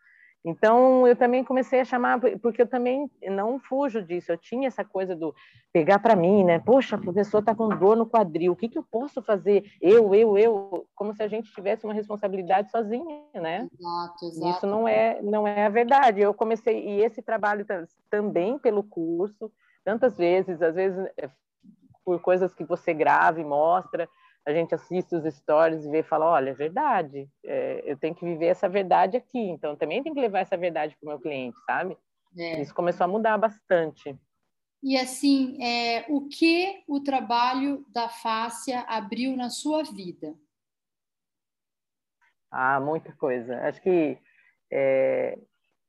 Então, 0.44 1.06
eu 1.06 1.14
também 1.14 1.44
comecei 1.44 1.80
a 1.80 1.84
chamar, 1.84 2.18
porque 2.40 2.62
eu 2.62 2.66
também 2.66 3.10
não 3.28 3.58
fujo 3.58 4.02
disso, 4.02 4.32
eu 4.32 4.38
tinha 4.38 4.68
essa 4.68 4.82
coisa 4.82 5.14
do 5.14 5.34
pegar 5.70 5.98
para 5.98 6.16
mim, 6.16 6.42
né? 6.44 6.58
Poxa, 6.58 6.96
a 6.96 6.98
professora 6.98 7.42
está 7.42 7.54
com 7.54 7.68
dor 7.68 7.94
no 7.94 8.06
quadril, 8.06 8.52
o 8.52 8.56
que, 8.56 8.68
que 8.68 8.78
eu 8.78 8.82
posso 8.82 9.20
fazer? 9.20 9.64
Eu, 9.80 10.14
eu, 10.14 10.38
eu, 10.38 10.86
como 10.94 11.14
se 11.14 11.22
a 11.22 11.28
gente 11.28 11.52
tivesse 11.52 11.84
uma 11.84 11.92
responsabilidade 11.92 12.70
sozinha, 12.70 13.22
né? 13.34 13.68
Exato, 13.78 14.24
exato. 14.26 14.56
Isso 14.56 14.66
não 14.66 14.88
é, 14.88 15.20
não 15.20 15.46
é 15.46 15.66
a 15.66 15.68
verdade. 15.68 16.20
Eu 16.20 16.32
comecei, 16.32 16.88
e 16.88 17.02
esse 17.02 17.20
trabalho 17.20 17.66
também 18.08 18.58
pelo 18.58 18.82
curso, 18.82 19.52
tantas 19.84 20.16
vezes, 20.16 20.62
às 20.62 20.74
vezes 20.74 20.98
é, 21.18 21.28
por 22.02 22.18
coisas 22.20 22.54
que 22.54 22.64
você 22.64 22.94
grava 22.94 23.40
e 23.40 23.44
mostra, 23.44 24.08
a 24.50 24.54
gente 24.54 24.74
assiste 24.74 25.14
os 25.14 25.34
stories 25.34 25.84
e 25.84 25.90
vê 25.90 25.98
e 26.00 26.02
fala, 26.02 26.26
olha, 26.26 26.50
é 26.50 26.54
verdade, 26.54 27.28
é, 27.44 27.82
eu 27.84 27.96
tenho 27.96 28.14
que 28.14 28.24
viver 28.24 28.46
essa 28.46 28.68
verdade 28.68 29.16
aqui, 29.16 29.38
então 29.38 29.76
também 29.76 30.02
tem 30.02 30.12
que 30.12 30.20
levar 30.20 30.40
essa 30.40 30.56
verdade 30.56 30.96
para 30.96 31.06
o 31.06 31.10
meu 31.10 31.20
cliente, 31.20 31.56
sabe? 31.64 31.96
É. 32.36 32.60
Isso 32.60 32.74
começou 32.74 33.04
a 33.04 33.08
mudar 33.08 33.36
bastante. 33.38 34.16
E 34.82 34.96
assim, 34.96 35.62
é, 35.62 36.06
o 36.08 36.26
que 36.28 36.82
o 36.88 37.00
trabalho 37.00 37.84
da 37.88 38.08
Fácia 38.08 38.80
abriu 38.88 39.36
na 39.36 39.50
sua 39.50 39.82
vida? 39.82 40.34
Ah, 42.50 42.80
muita 42.80 43.12
coisa. 43.12 43.60
Acho 43.60 43.80
que 43.82 44.18
é, 44.72 45.38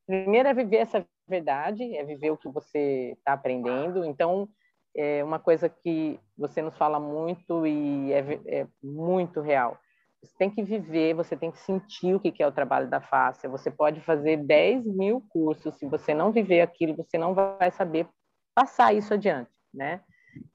primeiro 0.06 0.50
é 0.50 0.54
viver 0.54 0.78
essa 0.78 1.06
verdade, 1.28 1.96
é 1.96 2.04
viver 2.04 2.32
o 2.32 2.38
que 2.38 2.50
você 2.50 3.14
está 3.18 3.34
aprendendo. 3.34 4.04
Então, 4.04 4.50
é 4.96 5.24
uma 5.24 5.40
coisa 5.40 5.70
que 5.70 6.20
você 6.38 6.62
nos 6.62 6.78
fala 6.78 7.00
muito 7.00 7.66
e 7.66 8.12
é, 8.12 8.40
é, 8.46 8.68
muito 8.84 9.42
real. 9.42 9.78
Você 10.22 10.34
tem 10.38 10.50
que 10.52 10.62
viver, 10.62 11.16
você 11.16 11.36
tem 11.36 11.52
que 11.52 11.58
sentir 11.60 12.14
o 12.14 12.20
que 12.20 12.44
é 12.44 12.48
o 12.48 12.52
trabalho 12.52 12.88
da 12.90 13.02
face. 13.02 13.48
Você 13.48 13.72
pode 13.72 14.02
fazer 14.02 14.38
10 14.38 14.86
mil 14.86 15.22
cursos, 15.30 15.76
se 15.76 15.86
você 15.88 16.14
não 16.14 16.32
viver 16.32 16.62
aquilo, 16.62 16.96
você 16.96 17.18
não 17.18 17.34
vai 17.34 17.72
saber 17.72 18.08
passar 18.54 18.94
isso 18.94 19.14
adiante, 19.14 19.50
né? 19.74 20.02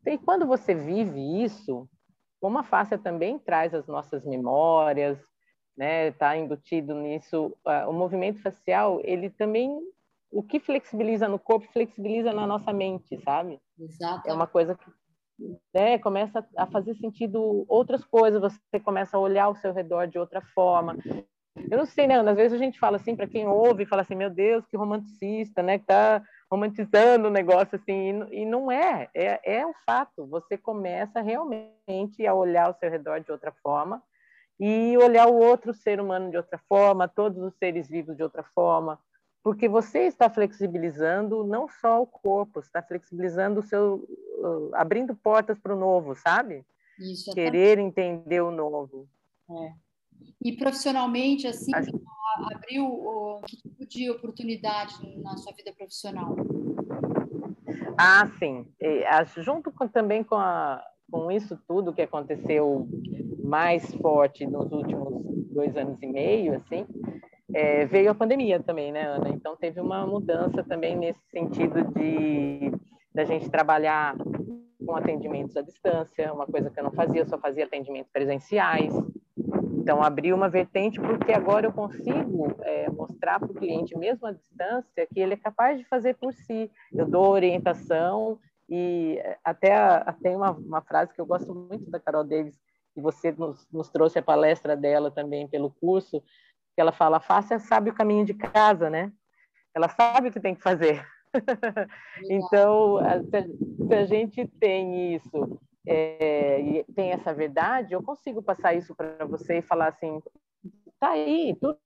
E 0.06 0.16
quando 0.18 0.46
você 0.46 0.74
vive 0.74 1.42
isso, 1.42 1.88
como 2.40 2.58
a 2.58 2.62
face 2.62 2.96
também 2.98 3.38
traz 3.38 3.74
as 3.74 3.86
nossas 3.86 4.24
memórias, 4.24 5.18
né? 5.76 6.08
Está 6.08 6.36
embutido 6.36 6.94
nisso. 6.94 7.56
o 7.88 7.92
movimento 7.92 8.40
facial, 8.40 9.00
ele 9.02 9.30
também 9.30 9.76
o 10.30 10.42
que 10.42 10.60
flexibiliza 10.60 11.28
no 11.28 11.38
corpo, 11.38 11.66
flexibiliza 11.72 12.32
na 12.32 12.46
nossa 12.46 12.72
mente, 12.72 13.20
sabe? 13.22 13.60
Exato. 13.78 14.28
É 14.28 14.32
uma 14.32 14.46
coisa 14.46 14.74
que 14.74 14.90
né, 15.74 15.98
começa 15.98 16.46
a 16.56 16.66
fazer 16.66 16.94
sentido 16.96 17.64
outras 17.68 18.04
coisas, 18.04 18.40
você 18.40 18.80
começa 18.80 19.16
a 19.16 19.20
olhar 19.20 19.44
ao 19.44 19.54
seu 19.56 19.72
redor 19.72 20.06
de 20.06 20.18
outra 20.18 20.40
forma. 20.54 20.96
Eu 21.70 21.78
não 21.78 21.86
sei, 21.86 22.06
né, 22.06 22.16
Ana? 22.16 22.32
Às 22.32 22.36
vezes 22.36 22.52
a 22.60 22.62
gente 22.62 22.78
fala 22.78 22.96
assim, 22.96 23.16
para 23.16 23.26
quem 23.26 23.46
ouve, 23.46 23.86
fala 23.86 24.02
assim, 24.02 24.14
meu 24.14 24.30
Deus, 24.30 24.66
que 24.66 24.76
romanticista, 24.76 25.62
né? 25.62 25.78
Que 25.78 25.86
tá 25.86 26.22
romantizando 26.50 27.28
o 27.28 27.30
negócio 27.30 27.76
assim, 27.76 28.22
e 28.30 28.44
não 28.44 28.70
é, 28.70 29.08
é, 29.14 29.58
é 29.58 29.66
um 29.66 29.72
fato. 29.84 30.26
Você 30.26 30.56
começa 30.56 31.20
realmente 31.20 32.26
a 32.26 32.34
olhar 32.34 32.66
ao 32.66 32.74
seu 32.74 32.90
redor 32.90 33.20
de 33.20 33.32
outra 33.32 33.52
forma 33.62 34.02
e 34.58 34.96
olhar 34.98 35.26
o 35.26 35.36
outro 35.36 35.74
ser 35.74 36.00
humano 36.00 36.30
de 36.30 36.36
outra 36.36 36.58
forma, 36.68 37.08
todos 37.08 37.42
os 37.42 37.54
seres 37.56 37.88
vivos 37.88 38.16
de 38.16 38.22
outra 38.22 38.42
forma, 38.54 38.98
porque 39.46 39.68
você 39.68 40.08
está 40.08 40.28
flexibilizando 40.28 41.44
não 41.44 41.68
só 41.68 42.02
o 42.02 42.06
corpo, 42.06 42.58
está 42.58 42.82
flexibilizando 42.82 43.60
o 43.60 43.62
seu, 43.62 44.04
abrindo 44.72 45.14
portas 45.14 45.56
para 45.56 45.72
o 45.72 45.78
novo, 45.78 46.16
sabe? 46.16 46.66
Isso, 46.98 47.30
Querer 47.30 47.78
entender 47.78 48.40
o 48.40 48.50
novo. 48.50 49.08
É. 49.48 49.72
E 50.42 50.56
profissionalmente, 50.56 51.46
assim, 51.46 51.72
Acho... 51.72 51.92
abriu 52.56 53.40
que 53.46 53.56
tipo 53.56 53.86
de 53.86 54.10
oportunidade 54.10 54.94
na 55.22 55.36
sua 55.36 55.52
vida 55.52 55.72
profissional? 55.72 56.34
Ah, 57.96 58.28
sim. 58.40 58.66
E, 58.80 59.04
junto 59.44 59.70
com, 59.70 59.86
também 59.86 60.24
com, 60.24 60.34
a, 60.34 60.82
com 61.08 61.30
isso 61.30 61.56
tudo 61.68 61.94
que 61.94 62.02
aconteceu 62.02 62.88
mais 63.44 63.94
forte 63.94 64.44
nos 64.44 64.72
últimos 64.72 65.24
dois 65.52 65.76
anos 65.76 66.02
e 66.02 66.06
meio, 66.08 66.56
assim, 66.56 66.84
é, 67.56 67.86
veio 67.86 68.10
a 68.10 68.14
pandemia 68.14 68.62
também, 68.62 68.92
né, 68.92 69.06
Ana? 69.06 69.30
Então 69.30 69.56
teve 69.56 69.80
uma 69.80 70.06
mudança 70.06 70.62
também 70.62 70.94
nesse 70.94 71.24
sentido 71.30 71.84
de 71.94 72.70
da 73.14 73.24
gente 73.24 73.50
trabalhar 73.50 74.14
com 74.84 74.94
atendimentos 74.94 75.56
à 75.56 75.62
distância, 75.62 76.30
uma 76.34 76.46
coisa 76.46 76.68
que 76.68 76.78
eu 76.78 76.84
não 76.84 76.92
fazia, 76.92 77.22
eu 77.22 77.26
só 77.26 77.38
fazia 77.38 77.64
atendimentos 77.64 78.12
presenciais. 78.12 78.92
Então 79.72 80.02
abriu 80.02 80.36
uma 80.36 80.50
vertente 80.50 81.00
porque 81.00 81.32
agora 81.32 81.66
eu 81.66 81.72
consigo 81.72 82.54
é, 82.60 82.90
mostrar 82.90 83.40
para 83.40 83.50
o 83.50 83.54
cliente, 83.54 83.96
mesmo 83.96 84.26
à 84.26 84.32
distância, 84.32 85.06
que 85.06 85.18
ele 85.18 85.32
é 85.32 85.38
capaz 85.38 85.78
de 85.78 85.84
fazer 85.86 86.14
por 86.16 86.34
si. 86.34 86.70
Eu 86.92 87.06
dou 87.06 87.28
orientação 87.28 88.38
e 88.68 89.18
até, 89.42 89.74
até 89.74 90.36
uma, 90.36 90.50
uma 90.50 90.82
frase 90.82 91.14
que 91.14 91.20
eu 91.22 91.26
gosto 91.26 91.54
muito 91.54 91.90
da 91.90 91.98
Carol 91.98 92.22
Davis, 92.22 92.60
que 92.94 93.00
você 93.00 93.32
nos, 93.32 93.66
nos 93.72 93.88
trouxe 93.88 94.18
a 94.18 94.22
palestra 94.22 94.76
dela 94.76 95.10
também 95.10 95.48
pelo 95.48 95.70
curso, 95.70 96.22
ela 96.80 96.92
fala, 96.92 97.20
faça 97.20 97.58
sabe 97.58 97.90
o 97.90 97.94
caminho 97.94 98.24
de 98.24 98.34
casa, 98.34 98.90
né? 98.90 99.12
Ela 99.74 99.88
sabe 99.88 100.28
o 100.28 100.32
que 100.32 100.40
tem 100.40 100.54
que 100.54 100.62
fazer. 100.62 101.06
então, 102.30 102.98
se 103.88 103.94
a 103.94 104.06
gente 104.06 104.46
tem 104.58 105.14
isso 105.14 105.60
é, 105.86 106.60
e 106.60 106.84
tem 106.94 107.12
essa 107.12 107.32
verdade, 107.34 107.94
eu 107.94 108.02
consigo 108.02 108.42
passar 108.42 108.74
isso 108.74 108.94
para 108.94 109.24
você 109.24 109.58
e 109.58 109.62
falar 109.62 109.88
assim, 109.88 110.20
tá 110.98 111.10
aí, 111.10 111.56
tudo, 111.60 111.78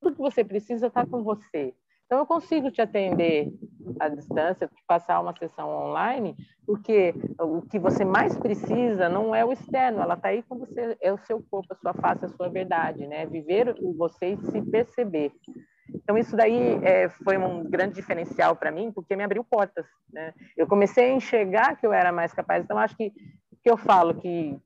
tudo 0.00 0.16
que 0.16 0.22
você 0.22 0.44
precisa 0.44 0.86
está 0.86 1.06
com 1.06 1.22
você. 1.22 1.74
Então, 2.08 2.20
eu 2.20 2.26
consigo 2.26 2.70
te 2.70 2.80
atender 2.80 3.52
à 4.00 4.08
distância, 4.08 4.70
passar 4.86 5.20
uma 5.20 5.36
sessão 5.36 5.68
online, 5.68 6.34
porque 6.64 7.14
o 7.38 7.60
que 7.60 7.78
você 7.78 8.02
mais 8.02 8.34
precisa 8.38 9.10
não 9.10 9.34
é 9.34 9.44
o 9.44 9.52
externo, 9.52 10.00
ela 10.00 10.14
está 10.14 10.28
aí 10.28 10.42
com 10.42 10.56
você, 10.56 10.96
é 11.02 11.12
o 11.12 11.18
seu 11.18 11.44
corpo, 11.50 11.74
a 11.74 11.76
sua 11.76 11.92
face, 11.92 12.24
a 12.24 12.28
sua 12.28 12.48
verdade, 12.48 13.06
né? 13.06 13.26
Viver 13.26 13.74
você 13.98 14.28
e 14.28 14.38
se 14.38 14.62
perceber. 14.62 15.32
Então, 15.94 16.16
isso 16.16 16.34
daí 16.34 16.82
é, 16.82 17.10
foi 17.10 17.36
um 17.36 17.62
grande 17.64 17.96
diferencial 17.96 18.56
para 18.56 18.70
mim, 18.70 18.90
porque 18.90 19.14
me 19.14 19.24
abriu 19.24 19.44
portas, 19.44 19.84
né? 20.10 20.32
Eu 20.56 20.66
comecei 20.66 21.10
a 21.10 21.14
enxergar 21.14 21.76
que 21.76 21.86
eu 21.86 21.92
era 21.92 22.10
mais 22.10 22.32
capaz. 22.32 22.64
Então, 22.64 22.78
acho 22.78 22.96
que, 22.96 23.10
que 23.10 23.70
eu 23.70 23.76
falo 23.76 24.14
que, 24.14 24.58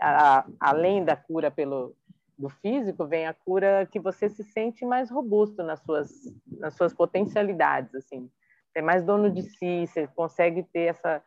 a, 0.00 0.46
além 0.60 1.04
da 1.04 1.16
cura 1.16 1.50
pelo, 1.50 1.96
do 2.36 2.48
físico 2.48 3.06
vem 3.06 3.26
a 3.26 3.34
cura 3.34 3.88
que 3.90 4.00
você 4.00 4.28
se 4.28 4.42
sente 4.44 4.84
mais 4.84 5.10
robusto 5.10 5.62
nas 5.62 5.80
suas 5.80 6.10
nas 6.58 6.74
suas 6.74 6.92
potencialidades 6.92 7.94
assim. 7.94 8.30
É 8.74 8.82
mais 8.82 9.04
dono 9.04 9.30
de 9.30 9.42
si 9.42 9.86
você 9.86 10.06
consegue 10.08 10.64
ter 10.64 10.90
essa 10.90 11.22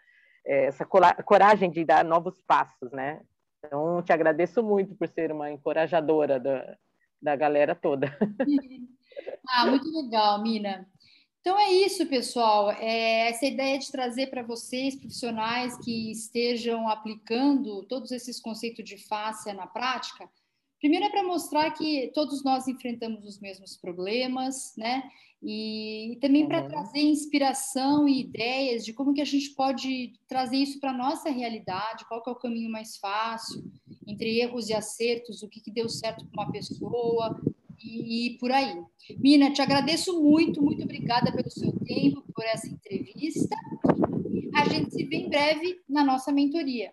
é, 0.45 0.65
essa 0.65 0.85
coragem 0.85 1.71
de 1.71 1.85
dar 1.85 2.03
novos 2.03 2.41
passos 2.41 2.91
né? 2.91 3.21
Então 3.65 4.01
te 4.03 4.11
agradeço 4.11 4.61
muito 4.61 4.95
por 4.95 5.07
ser 5.07 5.31
uma 5.31 5.49
encorajadora 5.51 6.39
da, 6.39 6.77
da 7.21 7.35
galera 7.35 7.75
toda. 7.75 8.07
Ah 9.49 9.65
muito 9.65 9.89
legal 9.89 10.43
Mina. 10.43 10.85
Então 11.47 11.57
é 11.57 11.71
isso, 11.71 12.05
pessoal. 12.07 12.71
É 12.71 13.29
essa 13.29 13.45
ideia 13.45 13.79
de 13.79 13.89
trazer 13.89 14.27
para 14.27 14.43
vocês, 14.43 14.97
profissionais 14.97 15.77
que 15.77 16.11
estejam 16.11 16.89
aplicando 16.89 17.83
todos 17.83 18.11
esses 18.11 18.37
conceitos 18.41 18.83
de 18.83 18.97
fáscia 19.07 19.53
na 19.53 19.65
prática, 19.65 20.29
primeiro 20.79 21.05
é 21.05 21.09
para 21.09 21.23
mostrar 21.23 21.71
que 21.71 22.11
todos 22.13 22.43
nós 22.43 22.67
enfrentamos 22.67 23.25
os 23.25 23.39
mesmos 23.39 23.77
problemas, 23.77 24.73
né? 24.77 25.03
E, 25.41 26.17
também 26.19 26.47
para 26.47 26.63
uhum. 26.63 26.67
trazer 26.67 26.99
inspiração 26.99 28.07
e 28.07 28.21
ideias 28.21 28.83
de 28.83 28.91
como 28.91 29.13
que 29.13 29.21
a 29.21 29.25
gente 29.25 29.51
pode 29.51 30.13
trazer 30.27 30.57
isso 30.57 30.79
para 30.79 30.91
a 30.91 30.97
nossa 30.97 31.29
realidade, 31.29 32.05
qual 32.07 32.23
que 32.23 32.29
é 32.29 32.33
o 32.33 32.37
caminho 32.37 32.71
mais 32.71 32.97
fácil, 32.97 33.63
entre 34.07 34.39
erros 34.39 34.69
e 34.69 34.73
acertos, 34.73 35.43
o 35.43 35.49
que, 35.49 35.61
que 35.61 35.71
deu 35.71 35.87
certo 35.89 36.25
para 36.25 36.43
uma 36.43 36.51
pessoa, 36.51 37.39
e, 37.79 38.27
e 38.27 38.37
por 38.37 38.51
aí. 38.51 38.81
Mina, 39.19 39.53
te 39.53 39.61
agradeço 39.61 40.21
muito, 40.21 40.61
muito 40.61 40.83
obrigada 40.83 41.31
pelo 41.31 41.49
seu 41.51 41.71
tempo, 41.85 42.23
por 42.33 42.43
essa 42.45 42.67
entrevista. 42.67 43.55
A 44.55 44.67
gente 44.67 44.91
se 44.91 45.03
vê 45.03 45.17
em 45.17 45.29
breve 45.29 45.79
na 45.87 46.03
nossa 46.03 46.31
mentoria. 46.31 46.91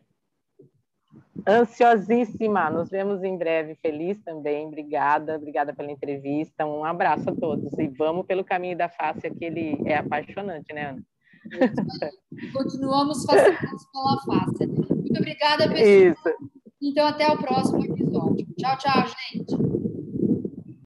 Ansiosíssima, 1.47 2.71
nos 2.71 2.89
vemos 2.89 3.23
em 3.23 3.37
breve. 3.37 3.75
Feliz 3.77 4.19
também, 4.23 4.67
obrigada, 4.67 5.37
obrigada 5.37 5.75
pela 5.75 5.91
entrevista. 5.91 6.65
Um 6.65 6.85
abraço 6.85 7.29
a 7.29 7.35
todos 7.35 7.73
e 7.79 7.87
vamos 7.89 8.27
pelo 8.27 8.45
caminho 8.45 8.77
da 8.77 8.89
face, 8.89 9.31
que 9.31 9.45
ele 9.45 9.79
é 9.85 9.97
apaixonante, 9.97 10.73
né, 10.73 10.91
Ana? 10.91 11.03
Continuamos 12.53 13.25
fazendo 13.25 13.59
pela 13.59 14.21
face. 14.25 14.67
Muito 14.67 15.19
obrigada, 15.19 15.69
pessoal. 15.69 15.89
Isso. 15.89 16.55
Então, 16.81 17.07
até 17.07 17.29
o 17.29 17.39
próximo 17.39 17.85
episódio. 17.85 18.47
Tchau, 18.57 18.79
tchau, 18.79 19.05
gente. 19.07 19.74